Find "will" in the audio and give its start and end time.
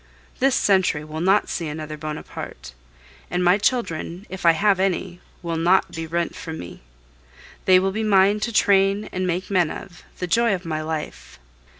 1.05-1.21, 5.43-5.57, 7.77-7.91